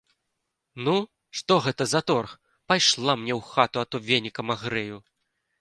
Ну, 0.87 0.95
што 1.41 1.57
гэта 1.67 1.83
за 1.93 2.01
торг, 2.09 2.33
пайшла 2.73 3.17
мне 3.21 3.33
ў 3.39 3.53
хату, 3.53 3.77
а 3.85 3.93
то 3.93 3.97
венікам 4.11 4.47
агрэю. 4.59 4.97